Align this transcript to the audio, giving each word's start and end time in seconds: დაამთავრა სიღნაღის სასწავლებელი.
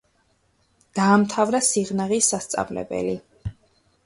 დაამთავრა 0.99 1.61
სიღნაღის 1.67 2.31
სასწავლებელი. 2.35 3.15